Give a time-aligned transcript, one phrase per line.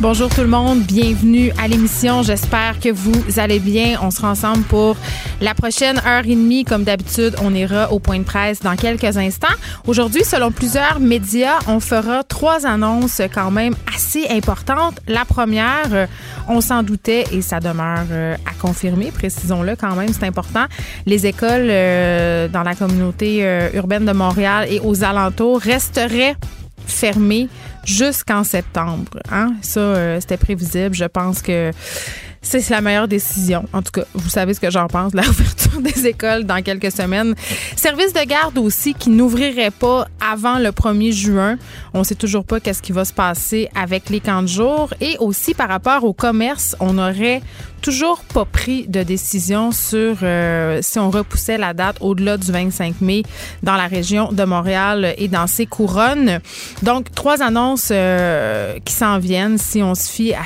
[0.00, 2.22] Bonjour tout le monde, bienvenue à l'émission.
[2.22, 3.98] J'espère que vous allez bien.
[4.00, 4.96] On sera ensemble pour
[5.40, 6.62] la prochaine heure et demie.
[6.62, 9.48] Comme d'habitude, on ira au point de presse dans quelques instants.
[9.88, 15.00] Aujourd'hui, selon plusieurs médias, on fera trois annonces quand même assez importantes.
[15.08, 16.06] La première, euh,
[16.46, 20.66] on s'en doutait et ça demeure euh, à confirmer, précisons-le quand même, c'est important.
[21.06, 26.36] Les écoles euh, dans la communauté urbaine de Montréal et aux alentours resteraient
[26.86, 27.48] fermées
[27.88, 29.18] jusqu'en septembre.
[29.30, 29.54] Hein?
[29.62, 30.94] Ça, euh, c'était prévisible.
[30.94, 31.72] Je pense que
[32.42, 33.64] c'est la meilleure décision.
[33.72, 36.62] En tout cas, vous savez ce que j'en pense de la ouverture des écoles dans
[36.62, 37.34] quelques semaines.
[37.76, 41.56] Service de garde aussi qui n'ouvrirait pas avant le 1er juin.
[41.94, 44.92] On sait toujours pas qu'est-ce qui va se passer avec les camps de jour.
[45.00, 47.42] Et aussi par rapport au commerce, on aurait
[47.80, 53.00] toujours pas pris de décision sur euh, si on repoussait la date au-delà du 25
[53.00, 53.22] mai
[53.62, 56.40] dans la région de Montréal et dans ses couronnes.
[56.82, 60.44] Donc, trois annonces euh, qui s'en viennent si on se fie à,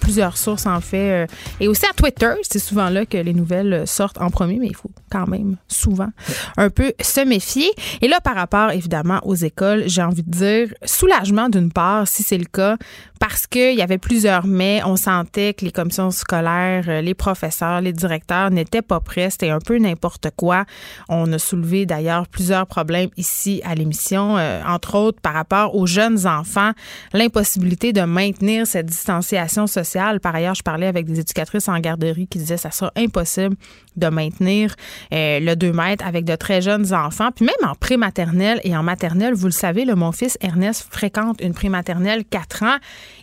[0.00, 1.24] plusieurs sources, en fait.
[1.24, 1.26] Euh,
[1.60, 4.76] et aussi à Twitter, c'est souvent là que les nouvelles sortent en premier, mais il
[4.76, 6.08] faut quand même souvent
[6.56, 7.70] un peu se méfier.
[8.00, 12.22] Et là, par rapport évidemment aux écoles, j'ai envie de dire soulagement d'une part, si
[12.22, 12.76] c'est le cas,
[13.20, 17.80] parce qu'il y avait plusieurs mais, on sentait que les commissions scolaires, euh, les professeurs,
[17.80, 20.64] les directeurs n'étaient pas prêts, c'était un peu n'importe quoi.
[21.08, 25.86] On a soulevé d'ailleurs plusieurs problèmes ici à l'émission, euh, entre autres par rapport aux
[25.86, 26.72] jeunes enfants,
[27.12, 30.20] l'impossibilité de maintenir cette distanciation sociale.
[30.20, 33.56] Par ailleurs, je parlais avec des éducatrices en garderie qui disaient ça sera impossible
[33.96, 34.74] de maintenir
[35.12, 37.30] euh, le 2 mètres avec de très jeunes enfants.
[37.34, 41.40] Puis même en prématernelle et en maternelle, vous le savez, le, mon fils Ernest fréquente
[41.40, 42.76] une prématernelle 4 ans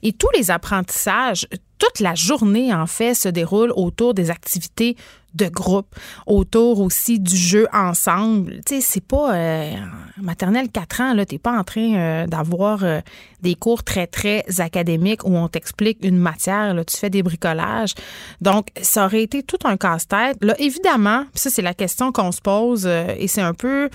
[0.04, 1.48] et tous les apprentissages,
[1.80, 4.96] toute la journée, en fait, se déroule autour des activités
[5.36, 5.96] de groupe,
[6.26, 8.62] autour aussi du jeu ensemble.
[8.66, 9.74] Tu sais, c'est pas euh,
[10.18, 13.00] maternelle 4 ans, là, t'es pas en train euh, d'avoir euh,
[13.42, 17.94] des cours très, très académiques où on t'explique une matière, là, tu fais des bricolages.
[18.42, 20.38] Donc, ça aurait été tout un casse-tête.
[20.42, 23.90] Là, évidemment, ça, c'est la question qu'on se pose et c'est un peu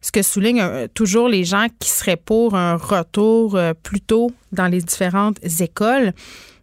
[0.00, 4.80] ce que soulignent toujours les gens qui seraient pour un retour plus tôt dans les
[4.80, 6.14] différentes écoles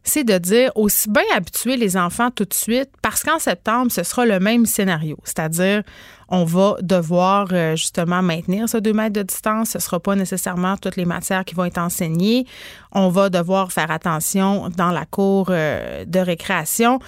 [0.07, 4.03] c'est de dire aussi bien habituer les enfants tout de suite parce qu'en septembre, ce
[4.03, 5.17] sera le même scénario.
[5.23, 5.83] C'est-à-dire,
[6.29, 9.71] on va devoir euh, justement maintenir ce 2 mètres de distance.
[9.71, 12.45] Ce ne sera pas nécessairement toutes les matières qui vont être enseignées.
[12.91, 16.99] On va devoir faire attention dans la cour euh, de récréation.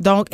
[0.00, 0.26] Donc,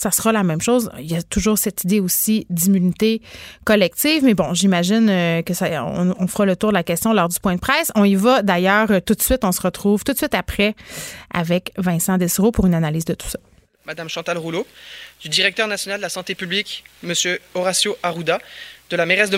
[0.00, 0.90] ça sera la même chose.
[0.98, 3.20] Il y a toujours cette idée aussi d'immunité
[3.64, 7.28] collective, mais bon, j'imagine euh, que ça, on, fera le tour de la question lors
[7.28, 7.92] du point de presse.
[7.94, 9.44] On y va d'ailleurs tout de suite.
[9.44, 10.74] On se retrouve tout de suite après
[11.34, 13.38] avec Vincent Dessereau pour une analyse de tout ça.
[13.84, 14.66] Madame Chantal Rouleau,
[15.20, 18.38] du directeur national de la santé publique, Monsieur Horacio Arruda,
[18.88, 19.28] de la mairesse de